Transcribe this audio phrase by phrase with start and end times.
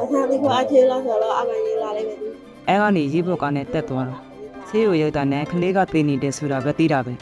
[0.00, 2.28] အခါဒီကအချင်းလို့ဆိုတော့အမှန်ရေးလာလိုက်မယ်သူ
[2.68, 4.16] အဲကနေရေးဖို့ကနဲ့တက်သွားတာ
[4.68, 7.14] ဆေးရုံရောက်တာနဲ့ကလေးကသိနေတယ်ဆိုတာပဲသိတာပဲ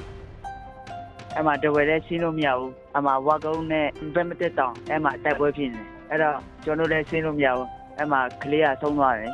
[1.35, 7.69] အဲ့မှာတဝယ်လည်းရှင်းလို့မရဘူးအမှဝါကုန်းနဲ့ဘက်မတက်တောင်အဲ့မှာတိုက်ပွဲဖြစ်နေတယ်အဲ့တော့ကျွန်တော်တို့လည်းရှင်းလို့မရဘူး
[7.99, 9.33] အဲ့မှာကလေးကဆုံးသွားတယ်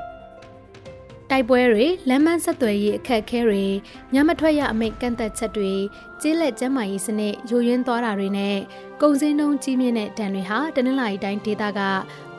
[1.30, 3.64] တိုက်ပွဲတွေလမ်းမဆက်သွယ်ရေးအခက်အခဲတွေ
[4.14, 5.72] ညမထွက်ရအမိန့်ကန့်သက်ချက်တွေ
[6.20, 8.56] ကျေးလက်ကျန်းမာရေးစနစ်ယိုယွင်းသွားတာတွေနဲ့
[9.00, 11.80] ကုန်စည်နှုန်းကြီးမြင့်တဲ့တန်တွေဟာတနင်္လာရီတိုင်းဒေသက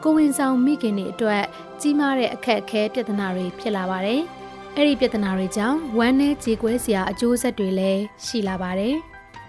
[0.04, 1.44] ကိုဝင်ဆောင်မိခင်တွေအတွက်
[1.82, 4.22] ကြီးမားတဲ့အခက်အခဲပြဿနာတွေဖြစ်လာပါတယ်။
[4.76, 8.96] အဲ့ဒီပြဿနာတွေကြောင့်ဝမ်းနဲ့ကြေကွဲစရာအကျိုးဆက်တွေလည်းရှိလာပါတယ်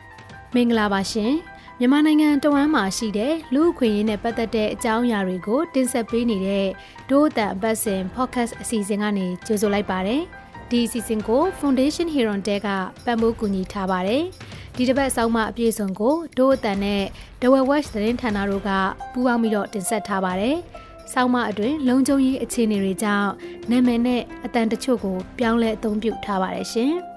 [0.55, 1.33] ။မင်္ဂလာပါရှင်။
[1.83, 6.69] မြန်မာနိုင်ငံတဝမ်းမှာရှိတဲ့လူ့အခွင့်အရေးနဲ့ပတ်သက်တဲ့အကြောင်းအရာတွေကို တင်ဆက်ပေးနေတဲ့
[7.11, 10.23] ဒို့အတန်အပတ်စဉ် podcast အစီအစဉ်ကနေကြိုဆိုလိုက်ပါတယ်။
[10.71, 12.69] ဒီအစီအစဉ်ကို Foundation Hero တဲက
[13.05, 14.23] ပံ့ပိုးကူညီထားပါတယ်။
[14.77, 17.03] ဒီတစ်ပတ်အဆောင်မအပြည့်စုံကိုဒို့အတန်နဲ့
[17.41, 18.71] The West သတင်းဌာနတို့က
[19.12, 20.56] ပူးပေါင်းပြီးတော့တင်ဆက်ထားပါတယ်။
[21.12, 23.31] ဆောင်းမအတွင်လုံခြုံရေးအခြေအနေတွေကြောင့်
[23.71, 26.95] နာမည်နဲ့အတန်တချို့ကိုပြောင်းလဲအသုံးပြုထားပါတယ်ရှင်။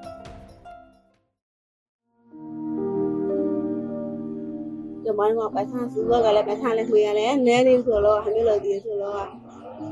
[5.16, 9.24] ကျမတို့ကပတ်ဆန်းစုတော့ကလည်းပတ်ဆန်းလည်းခွေရတယ်နဲနေဆိုတော့ဟမျိုးလို့ဒီဆိုတော့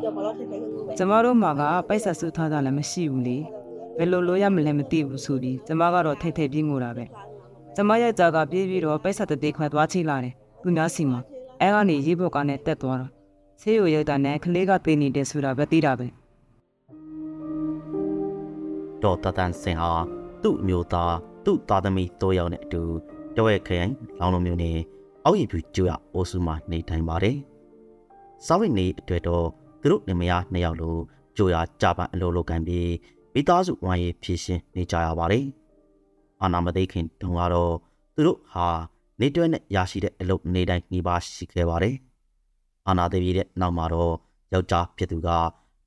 [0.01, 3.37] ကျမတို့ထက်တယ်လို့ပဲကျမတို့မှာကပိုက်ဆက်စုထားတာလည်းမရှိဘူးလေ
[3.97, 7.05] ဘယ်လိုလိုရမလဲမသိဘူးဆိုပြီးကျမကတော့ထိတ်ထိတ်ပြေးငိုတာပဲ
[7.75, 11.19] ကျမရဲ့ကြာကပြေးပြီးတော့ပိုက်ဆက်တသေးခွဲသွားချိလာတယ်သူများစီမှာ
[11.61, 13.07] အဲကနေရေးဖို့ကနဲ့တက်သွားတာ
[13.61, 16.07] ဆေးရုံရောက်တာနဲ့ကလေးကသိနေတယ်ဆိုတာပဲသိတာပဲ
[19.01, 19.91] ဒေါ်တတန်စင်ဟာ
[20.43, 22.81] သူ့အမျိုးသားသူ့သားသမီးတိုးယောက်နဲ့အတူ
[23.35, 24.77] တဝဲခရိုင်လောင်လုံးမျိုးနဲ့
[25.25, 27.37] အောက်ရည်ဖြူကျွရအိုစုမှာနေထိုင်ပါတယ်။
[28.45, 29.47] စောင်းရည်နေအတွက်တော့
[29.81, 30.97] သူတို့နေမယားနှစ်ယောက်လို
[31.37, 32.91] ကျွရကြပန်အလိုလိုကန်ပြီး
[33.33, 35.45] မိသားစုဝိုင်းရေးဖြည့်ရှင်းနေကြရပါတယ်။
[36.41, 37.73] အာနာမသိခင်တုန်းကတော့
[38.15, 38.67] သူတို့ဟာ
[39.19, 41.95] နေတွဲနဲ့ရရှိတဲ့အလုပ်နေတိုင်းနှီးပါရှိခဲ့ပါတယ်။
[42.87, 44.13] အာနာသိပြီးတဲ့နောက်မှာတော့
[44.53, 45.29] ယောက်ျားဖြစ်သူက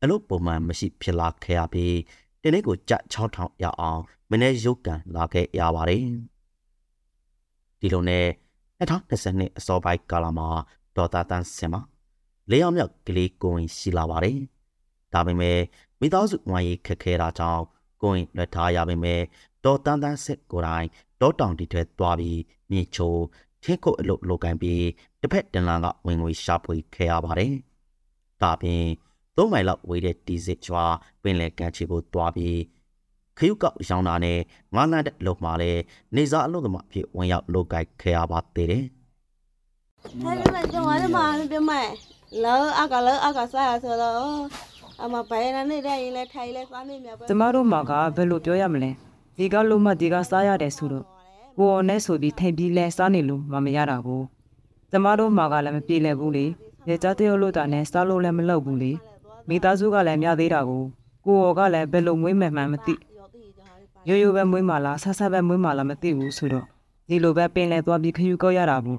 [0.03, 1.97] အလုပ်ပုံမှန်မရှိဖြစ်လာခဲ့ရပြီး
[2.43, 6.03] ဒီနေ့ကိုကြက်6000ရအောင်မနေ့ရုပ်ကန်လာခဲ့ရပါတယ်
[7.81, 8.27] ဒီလိုနဲ့
[8.81, 10.49] 2020အစောပိုင်းကာလမှာ
[10.97, 11.81] ဒေါ်တာတန်းစင်မှာ
[12.51, 14.39] လေးအောင်မြောက်ကလေးကိုဝင်ရှိလာပါတယ်
[15.13, 15.59] ဒါပေမဲ့
[16.01, 17.63] မိသားစုဝိုင်းရေးခက်ခဲတာကြောင့်
[18.03, 19.21] ကိုဝင်လွှတ်ထားရပေမဲ့
[19.65, 20.87] ဒေါ်တန်းတန်းစစ်ကိုယ်တိုင်
[21.21, 23.17] ဒေါတောင်တီထဲသွားပြီးမြေချို
[23.63, 24.85] ထင်းခုတ်အလုပ်လုပ်ကိုင်းပြီး
[25.21, 27.55] တစ်ဖက်တန်လန်ကဝင်ငွေရှာဖွေခဲ့ရပါတယ်
[28.43, 28.85] ဒါပြင်
[29.37, 30.85] သုံးမိုင်လောက်ဝေးတဲ့တီစစ်ကျွာ
[31.23, 32.59] ပင်လယ်ကန်ချီကိုတွားပြီး
[33.39, 34.39] ခရုကောက်ရောင်းတာနဲ့
[34.75, 35.71] ငါးလန့်တဲ့လုံမှာလဲ
[36.17, 38.85] နေစားအလုပ်သမားအဖြစ်ဝင်ရောက်လုပ်ကိုက်ခဲ့ရပါသေးတယ်
[40.23, 41.19] ဟဲ့ပြမကျမလည်းမ
[41.53, 41.71] ပြမ
[42.45, 44.17] လောအကလောအကစားဆိုတော့
[45.03, 48.91] အမပိုင်နေတဲ့ရင်လည်းထိုင်လည်းစားနေမြပဲကျမတို့မှာကဘယ်လိုပြောရမလဲ
[49.37, 51.05] ဒီကလုံးမဒီကစားရတယ်ဆိုတော့
[51.59, 54.23] ကိုယ်နဲ့ဆိုပြီးထိုင်ပြီးလဲစားနေလို့မမရတာကို
[54.91, 56.47] ကျမတို့မှာကလည်းမပြေလည်ဘူးလေ
[56.89, 58.93] ရကြတဲ့လို့တာနဲ့စားလို့လည်းမလုပ်ဘူးလေ
[59.49, 60.83] မိသားစုကလည်းများသေးတာကို
[61.27, 62.95] ကိုယ်ကလည်းဘယ်လိုမွေးမယ်မှန်းမသိ
[64.09, 66.67] ရိုးရိုးပဲမွေးမှလားဆဆပဲမွေးမှလားမသိဘူးဆိုတော့
[67.09, 68.99] ဒီလိုပဲပင်လဲသွားပြီးခယူကောက်ရတာဘူး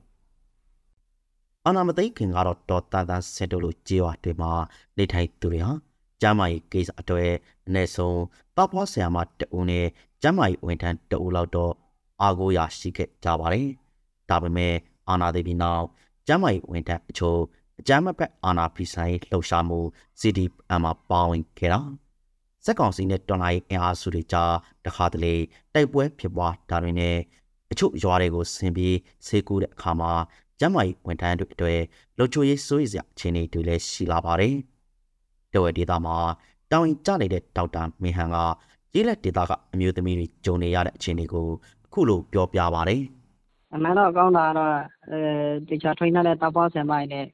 [1.66, 4.52] အာနာမသိခင်ကတော့ဒေါ်တန်တန်စစ်တို့လိုကြေးဝတွေမှာ
[4.98, 5.72] နေထိုင်သူတွေဟာ
[6.22, 7.32] ကျမ်းမာရေးကိစ္စအတွေ့
[7.68, 8.22] အနည်းဆုံး
[8.56, 9.86] တောက်ဖွားဆရာမတအုံနဲ့
[10.22, 11.74] ကျမ်းမာရေးဝန်ထမ်းတအုံလောက်တော့
[12.22, 13.68] အာကိုရရှိခဲ့ကြပါတယ်။
[14.30, 14.74] ဒါပေမဲ့
[15.10, 15.86] အာနာသိပြီးနောက်
[16.28, 17.40] ကျမ်းမာရေးဝန်ထမ်းအချို့
[17.80, 19.80] အကြမ်းမဖက်အာနာဖိဆိုင်လှုပ်ရှားမှု
[20.20, 21.82] CDM မှာပါဝင်ခဲ့တာ
[22.68, 24.54] စက်ကောင်စီနဲ့တော်လိုင်းအင်အားစုတွေကြား
[24.86, 25.36] တခါတလေ
[25.74, 27.16] တိုက်ပွဲဖြစ်ပွားတာတွေနဲ့
[27.72, 28.96] အချို့ရွာတွေကိုဆင်ပြီး
[29.26, 30.12] ဆေးကူးတဲ့အခါမှာ
[30.60, 31.80] ကျမ်းမာရေးဝန်ထမ်းတွေအတွေ့
[32.18, 34.54] လုံချိုရေးစိုးရိမ်စရာအခြေအနေတွေလည်းရှိလာပါတယ်။
[35.54, 36.18] တဝဲဒေတာမှာ
[36.72, 38.38] တောင်ရင်ကျနေတဲ့ဒေါက်တာမင်းဟန်က
[38.94, 41.48] ရေးလက်ဒေတာကအမျိုးသမီးတွေဂျုံနေရတဲ့အခြေအနေကို
[41.86, 43.02] အခုလိုပြောပြပါတယ်။
[43.74, 44.76] အမှန်တော့ကောင်းတာကတော့
[45.12, 45.20] အဲ
[45.70, 47.26] တခြား trainer နဲ့တောက်ပေါဆင်ပိုင်းနဲ့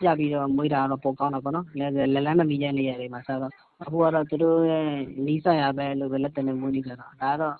[0.00, 4.86] ပြပြီးတော့မွေးတာတော့ပိုကောင်းတာပေါ့နော်လဲလက်လန်းမမီတဲ့နေရာတွေမှာဆိုတော့ အခုကတော့ သူတို့ရဲ့
[5.26, 7.54] နီးစပ်ရပဲလို့ပဲ လက်တင်နေမွေးနေကြတော့ ဒါကတော့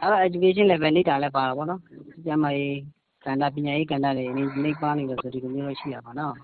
[0.00, 1.80] ဒါတော့ education level နေတာလည်း ပါတာပေါ့နော်
[2.26, 2.80] ကျမကြီး
[3.24, 6.34] ကန္တာပညာရေးကန္တာတွေနေနေပါနေလို့ဆို ဒီလိုမျိုးတော့ ရှိရပါတော့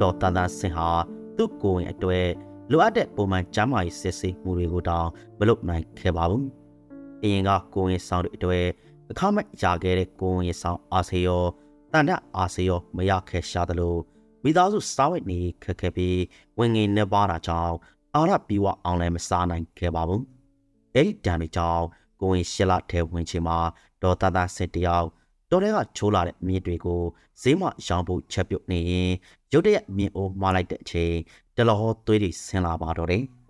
[0.00, 0.88] ဒေါ်တန်တန်စင်ဟာ
[1.36, 2.26] သူ့ကိုယ်ဝင်အတွေ့
[2.70, 5.08] လိုအပ်တဲ့ ပုံမှန်ကျမ်းမာရေး စစ်ဆေးမှုတွေကိုတောင်
[5.38, 6.44] မလုပ်နိုင်ခဲ့ပါဘူး။
[7.22, 8.64] အရင်က ကိုယ်ဝင်ဆောင်တဲ့အတွေ့
[9.10, 11.44] အခမဲ့ရခဲ့တဲ့ ကိုယ်ဝင်ဆောင် အားစေရော
[11.92, 13.94] တန်တအားစေရော မရခဲ့ရှာသလို
[14.44, 16.20] မိသားစုစားဝတ်နေခက်ခဲပြီး
[16.58, 17.74] ဝင်ငင်နေပါတာကြောင့်
[18.14, 20.22] အာရပြီးဝအောင်လည်းမစားနိုင်ခဲ့ပါဘူး။
[20.94, 21.84] အဲ့ဒီတန်တွေကြောင့်
[22.20, 23.58] ကိုယ်ဝင်ရှစ်လထဲဝင်ချင်မှာ
[24.02, 25.08] ဒေါ်တန်တန်စင်တယောက်
[25.50, 27.02] တော်တဲ့ကချိုးလာတဲ့မြစ်တွေကို
[27.42, 29.12] ဈေးမရောင်းဖို့ချက်ပြုတ်နေရင်
[29.52, 31.14] ရုတ်တရက်မြင်အိုးမှားလိုက်တဲ့အချိန်
[31.56, 33.22] တလောဟောသွေးတွေဆင်းလာပါတော့တယ်။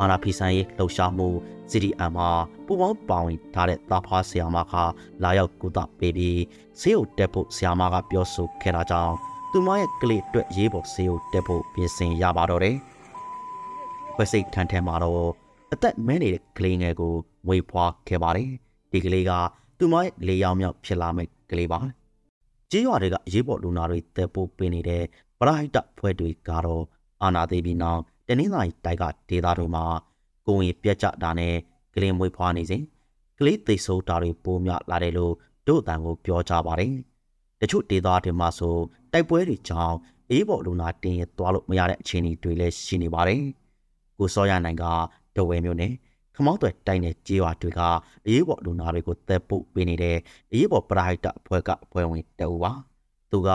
[0.00, 1.28] အာနာဖီဆိုင်ရေးလှုပ်ရှားမှု
[1.70, 2.30] CDM မှာ
[2.66, 4.74] ပူပေါင်းပါဝင်ထားတဲ့တာဖားဆီယာမက
[5.22, 6.40] လာရောက်ကုသပေးပြီး
[6.80, 9.14] ဆေးရုံတက်ဖို့ဆီယာမကပြောဆိုခဲ့တာကြောင့်
[9.52, 12.76] သူမရဲ့ကလေးအတွက်ရေးပေါ်ဆေးရုံတက်ဖို့ပြင်ဆင်ရပါတော့တယ်။
[14.14, 15.30] ခွဲစိတ်ထန်ထန်မှာတော့
[15.72, 17.12] အသက်မဲနေတဲ့ကလေးငယ်ကို
[17.48, 18.50] ဝေဖွာခဲ့ပါတယ်။
[18.92, 19.32] ဒီကလေးက
[19.78, 21.78] သူမရဲ့လေးယောက်မြောက်ဖြစ်လာမယ့်ကလေးပါ။
[22.70, 25.04] ကြေးရွာတွေကရေးပေါ်လူနာတွေတက်ဖို့ပေးနေတဲ့
[25.38, 26.84] ပရဟိတဖွဲ့တွေကတော့
[27.22, 29.84] အာနာသေးပြီးနောက် တနင်္လာရီတိုက်ကဒေသတွေမှာ
[30.46, 31.54] ကိုဝင်ပြက်ကြတာနဲ့
[31.94, 32.82] ကလေးမွေးဖွားနေစဉ်
[33.38, 35.34] ကလေးသိဆိုးတာတွေပိုများလာတယ်လို့
[35.66, 36.94] တို့အတန်ကိုပြောကြပါတယ်။
[37.60, 38.76] တချို့ဒေသတွေမှာဆို
[39.12, 39.96] တိုက်ပွဲတွေကြောင့်
[40.30, 43.42] အေးပေါ်လူနာတင်ရသွားလို့မရတဲ့အခြေအနေတွေလည်းရှိနေပါတယ်။
[44.18, 44.84] ကိုစောရနိုင်က
[45.36, 45.92] ဒဝဲမျိုးနဲ့
[46.34, 47.80] ခမောက်တွေတိုင်းတဲ့ကြေးရွာတွေက
[48.26, 50.16] အရေးပေါ်လူနာတွေကိုသက်ပုတ်ပေးနေတဲ့
[50.52, 52.72] အရေးပေါ်ပရိုက်တာအဖွဲ့ကအဖွဲ့ဝင်တအူပါ။
[53.30, 53.50] သူက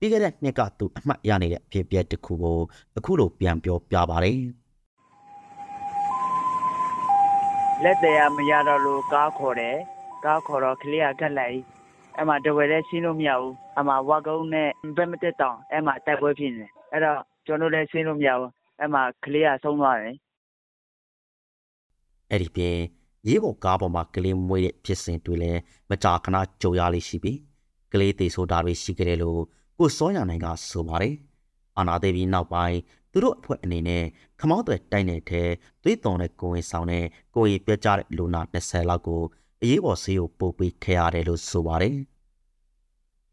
[0.00, 2.58] ပြီးခဲ့တဲ့နှစ်ကသူအမှတ်ရနေတဲ့အဖြစ်အပျက်တစ်ခုကို
[2.98, 4.38] အခုလိုပြန်ပြောပြပါတယ်။
[7.84, 9.76] လက်တရားမရတော့လို့ကားခေါ်တယ်
[10.24, 11.58] ကားခေါ်တော့ကလေးကကတ်လိုက်
[12.16, 20.16] အဲ့မှာတဝယ်လည်းရှင်းလို့မရဘူးအမှဝါကုန်းနဲ့ဘက်မတက်တောင်အဲ့မှာတိုက်ပွဲဖြစ်နေတယ်အဲ့တော့ကျွန်တော်လည်းရှင်းလို့မရဘူးအဲ့မှာကလေးကဆုံးသွားတယ်
[22.30, 22.76] အဲ့ဒီပြင်
[23.28, 25.60] ရေးပေါ်ကားပေါ်မှာကလေးမွေးတဲ့ဖြစ်စဉ်တွေလည်း
[25.90, 27.38] မကြာခဏကြုံရလိမ့်ရှိပြီး
[27.92, 29.40] ကလေးသေးဆိုတာတွေရှိကြတယ်လို့
[29.82, 31.14] ကိုစောရနိုင်ကဆိုပါတယ်
[31.78, 32.78] အာနာသေးပြီးနောက်ပိုင်း
[33.12, 34.04] သူတို့အဖွဲ့အနေနဲ့
[34.40, 35.48] ခမောင်းတွေတိုက်နေတဲ့
[35.82, 37.04] သွေးသွန်တဲ့ကိုဝင်ဆောင်တဲ့
[37.34, 39.22] ကိုရီပြကြတဲ့လူနာ20လောက်ကို
[39.62, 41.96] အရေးပေါ်ဆေးကိုပို့ပေးခဲ့ရတယ်လို့ဆိုပါတယ်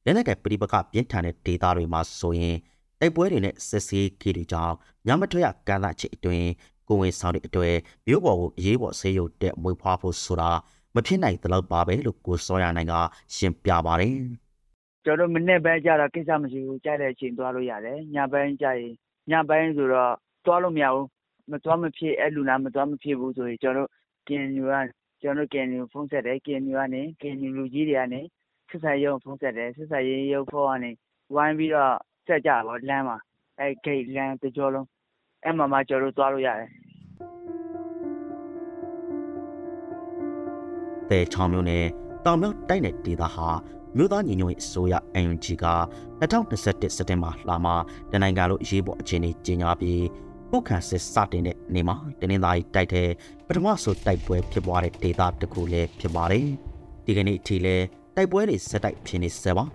[0.06, 2.58] လက်နက်ကပြိပကပြင်းထန်တဲ့ဒေတာတွေမှာဆိုရင်
[3.00, 4.76] တိုက်ပွဲတွေနဲ့စစ်ဆေးကြီးတွေကြောင့်
[5.08, 6.48] ညမထွက်ရကန့်သတ်ချက်အတွင်း
[6.88, 7.76] ကိုဝင်ဆောင်တဲ့အတွက်
[8.08, 10.52] မြို့ပေါ်ကိုအရေးပေါ်ဆေးရုံတက်မွေးဖွားဖို့ဆိုတာ
[10.96, 12.94] မဖြစ်နိုင်သလောက်ပါပဲလို့ကိုစောရနိုင်က
[13.36, 14.47] ရှင်းပြပါတယ်
[15.08, 18.94] ကျွန်တော်မနေ့ပိုင်းကျတော့ကိစ္စမရှိဘူးကြားတဲ့အချိန်သွားလို့ရတယ်ညပိုင်းကျရင်
[19.32, 20.14] ညပိုင်းဆိုတော့
[20.46, 21.08] သွားလို့မရဘူး
[21.52, 23.90] မသွားမဖြစ်အဲ့လူနာမသွားမဖြစ်ဘူးဆိုရင်ကျွန်တော်
[24.28, 24.74] ကင်ယူက
[25.22, 28.22] ကျွန်တော်ကင်ယူဖုန်းဆက်တယ်ကင်ယူကနေကင်ယူလူကြီးတွေကနေ
[28.70, 30.92] ဆက်ဆံရုံဖုန်းဆက်တယ်ဆက်ဆံရေးရုပ်ဖုန်းကနေ
[31.36, 31.94] ဝိုင်းပြီးတော့
[32.28, 33.18] ဆက်ကြပါလမ်းမှာ
[33.60, 34.88] အဲ့ဂိတ်လမ်းတစ်ကြောလုံး
[35.44, 36.70] အဲ့မှာမှကျွန်တော်သွားလို့ရတယ်
[41.10, 41.84] တဲချောင်းမျိုးနဲ့
[42.26, 43.48] တောင်မြောက်တိုက်တဲ့ဒေသဟာ
[43.96, 45.66] မြို့သားညီညွတ်ရေးအစိုးရ UNG က
[46.22, 46.64] 2021
[46.98, 47.76] စက်တင်ဘာလမှာ
[48.12, 50.04] တနိုင်ငံလုံးအရေးပေါ်အခြေအနေကြီးညာပြီး
[50.52, 53.10] ပုတ်ခန့်စစ်စတင်တဲ့နေ့မှာတနင်္လာရီတိုက်တဲ့
[53.48, 56.46] ပထမဆိုတိုက်ပွဲဖြစ်ပွားတဲ့ဒေသတစ်ခုလည်းဖြစ်ပါတယ်။
[57.06, 57.86] ဒီကနေ့အထိလည်း
[58.16, 59.66] တိုက်ပွဲတွေဆက်တိုက်ဖြစ်နေစပါ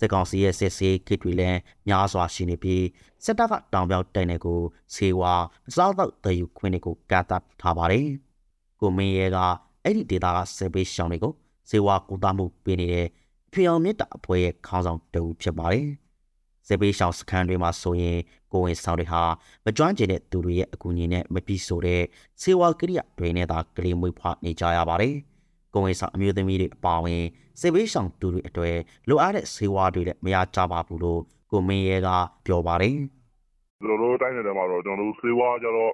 [0.00, 1.58] စစ်ကောင်စီရဲ့စစ်ဆေးကိတ်တွေလည်း
[1.88, 2.84] များစွာရှိနေပြီး
[3.24, 4.60] စစ်တပ်ကတောင်ပြောက်တိုက်နေကို
[4.94, 5.32] ဆေးဝါ
[5.68, 8.06] အစားအသောက်တည်ယူခွင့်တွေကိုကန့်သတ်ထားပါတယ်။
[8.80, 9.38] ကိုမင်းရဲက
[9.84, 11.32] အဲ့ဒီဒေတာကစစ်ပေးရှောင်းတွေကို
[11.70, 13.06] ဇေဝကူတာမှုပေးနေတဲ့
[13.52, 15.86] ဖျောင်မြစ်တာအဖွဲ့ရဲ့ခေါင်းဆောင်တူဖြစ်ပါတယ်။
[16.68, 18.18] စစ်ပေးရှောင်းစခန်းတွေမှာဆိုရင်
[18.52, 19.22] ကိုဝင်ဆောင်တွေဟာ
[19.64, 22.02] မကျွမ်းကျင်တဲ့သူတွေရဲ့အကူအညီနဲ့မပြီးဆိုတဲ့
[22.42, 25.14] စေဝါကိရိယာတွေနဲ့သာကလေးမွေးဖွားနေကြရပါတယ်။
[25.72, 27.22] ကိုဝင်ဆောင်အမျိုးသမီးတွေအပါအဝင်
[27.60, 28.76] စစ်ပေးရှောင်းသူတွေအတွေ့
[29.08, 31.20] လိုအပ်တဲ့စေဝါတွေလည်းမရကြပါဘူးလို့
[31.50, 32.08] ကိုမင်းရဲက
[32.46, 32.96] ပြောပါတယ်။
[33.82, 35.92] ကျွန်တော်တို့တိုင်းနယ်ထဲမှာတော့ကျွန်တော်တို့စေဝါကြတော့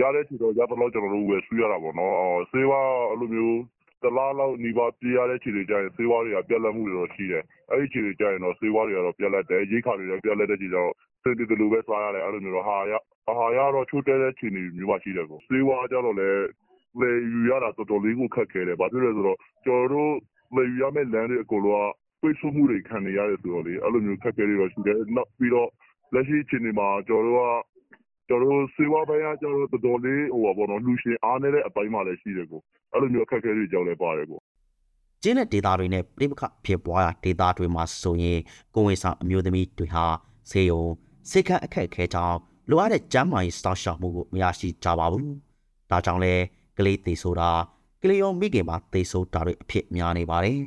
[0.00, 3.58] ရတဲ့ချီတော့ရတော့ကျွန်တော်တို့ဝယ်ဆွေးရတာပေါ့နော်အော်စေဝါအဲ့လိုမျိုး
[4.04, 10.90] တလားလောက်နေပါပြေးရတဲ့ချီတွေကြရင်စေဝါတွေကပြက်လက်မှုတွေတော့ရှိတယ်အဲ့ဒီချီတွေကြရင်တော့စေဝါတွေကတော့ပြက်လက်တယ်ရိတ်ခါတွေလည်းပြက်လက်တဲ့ချီတော့
[11.22, 12.92] စင်တီတလူပဲစားရတယ်အဲ့လိုမျိုးတော့ဟာရ
[13.28, 16.44] အာဟာရတော့ချိုးတဲတဲ့ချီနေမျိုးပါရှိတယ်ပေါ့စေဝါကြတော့လည်း
[17.00, 20.12] လေယူရတာတော်တော်လေးကိုခက်ခဲတယ်ဘာဖြစ်လဲဆိုတော့ကျွန်တော်တို့
[20.56, 25.68] လေယူရမယ့်လမ်းတွေအကုန်လုံးကပိတ်ဆို့မှုတွေခံနေရတယ်ဆိုတော့လေအဲ့လိုမျိုးခက်ခဲတွေတော့ရှိတယ်နောက်ပြီးတော့
[26.14, 27.73] လက်ရှိအချိန်ဒီမှာကျွန်တော်တို့က
[28.28, 32.60] ကျွန်တော်တို့စေဝါပိုင်းကကျွန်တော်တို့တော်တော်လေးဟိုပါဘောနော်လူရှင်အားနေတဲ့အပိုင်းမှလည်းရှိတယ်ကို
[32.92, 34.40] အဲ့လိုမျိုးအခက်အခဲတွေကြောင့်လည်းပါတယ်ကို
[35.22, 38.40] ကျင်းတဲ့ဒေတာတွေနဲ့ပြိပခဖြစ်ပွားရာဒေတာတွေမှာဆိုရင်
[38.74, 40.06] ကိုဝင်ဆောင်အမျိုးသမီးတွေဟာ
[40.50, 40.84] ဆေးရုံ
[41.30, 42.38] စိတ်ခန့်အခက်အခဲကြောင့်
[42.70, 45.26] လိုအပ်တဲ့ကျန်းမာရေးစောင့်ရှောက်မှုကိုမရရှိကြပါဘူး။
[45.90, 46.34] ဒါကြောင့်လဲ
[46.78, 47.50] ကလေးသေးဆိုတာ
[48.02, 50.58] ကလေးရောမိခင်မှာသေဆိုတာတွေအဖြစ်များနေပါတယ်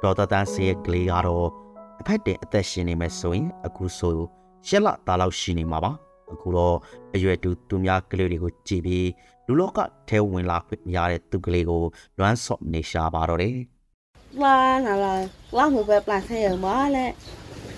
[0.02, 1.61] ။ဒေါက်တာတန်းစီရဲ့ကလေးကတော့
[2.02, 4.16] အဖက်တင်အသက်ရှင်နေမယ်ဆိုရင်အခုဆို
[4.68, 5.92] ရှက်လသားလောက်ရှိနေမှာပါ။
[6.32, 6.76] အခုတော့
[7.14, 9.08] အရွယ်တူသူများကလေးတွေကိုကြည့်ပြီး
[9.46, 9.78] လူလောက
[10.08, 11.82] ထဲဝင်လာခွင့်မရတဲ့သူကလေးကို
[12.18, 13.56] လွမ်းဆော့နေရှာပါတော့တယ်
[14.42, 14.56] လာ
[14.86, 15.12] နာလာ
[15.56, 17.06] လာမှုပဲပလန်ဆေးရမလဲ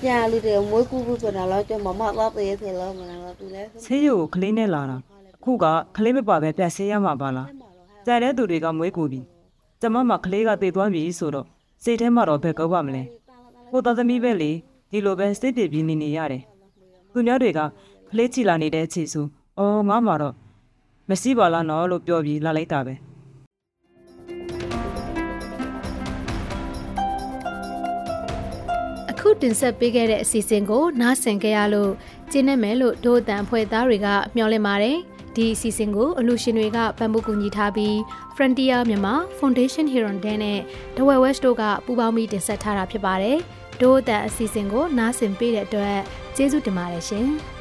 [0.04, 4.96] ညာလူတွေမွေးကူဘူးဆိုတာတော့ကျွန်မမတော့သေးသေးလို့မလားသူလဲဆေးရုံကိုကလေးနဲ့လာတာ
[5.36, 5.64] အခုက
[5.96, 7.48] ကလေးမပါပဲပြန်ဆေးရမှာပါလား
[8.06, 9.20] ကြိုင်တဲ့သူတွေကမွေးကူပြီ
[9.80, 11.46] ကျမမှကလေးကတည်သွားပြီဆိုတော့
[11.84, 13.02] စိတ်ထဲမှာတော့ဘယ်ကောက်ပါမလဲ
[13.76, 14.52] ကိုသားသမီးပဲလေ
[14.90, 16.42] ဒီလိုပဲစိတ်ပြပြီးနေနေရတယ်
[17.12, 17.60] သူများတွေက
[18.08, 19.26] ဖလေးချီလာနေတဲ့အခြေဆို
[19.58, 20.34] အော်ငါမှတော့
[21.08, 22.94] မရှိပါလားနော်လို့ပြောပြီးလာလိုက်တာပဲ
[29.18, 31.92] ခုတင်ဆက်ပေးခဲ့တဲ့အစီအစဉ်ကိုနားဆင်ကြရလို့
[32.30, 34.98] ကျင်းနေမယ်လို့ဒို့အတန်ဖွဲ့သားတွေကမျှော်လင့်ပါတယ်
[35.36, 37.94] ဒီအစီအစဉ်ကိုအလူရှင်တွေကပံ့ပိုးကူညီထားပြီး
[38.36, 40.60] Frontier မြန်မာ Foundation Hirondane နဲ့
[40.96, 43.38] The West တို့ကပူးပေါင်းပြီးတင်ဆက်ထားတာဖြစ်ပါတယ်။
[43.80, 45.98] ဒို့အသက်အစီအစဉ်ကိုနားဆင်ပေးတဲ့အတွက်
[46.36, 47.28] ကျေးဇူးတင်ပါတယ်ရှင်။